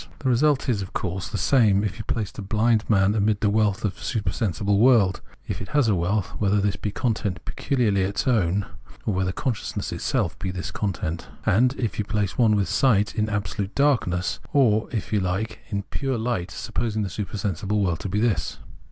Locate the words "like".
15.19-15.59